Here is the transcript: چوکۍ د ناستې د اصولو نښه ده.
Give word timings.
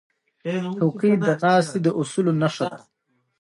چوکۍ 0.77 1.13
د 1.25 1.27
ناستې 1.43 1.79
د 1.83 1.87
اصولو 1.99 2.31
نښه 2.41 2.65
ده. 2.71 2.79